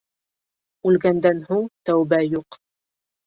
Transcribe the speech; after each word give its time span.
Үлгәндән 0.91 1.43
һун 1.49 1.69
тәүбә 1.91 2.21
юҡ. 2.31 2.59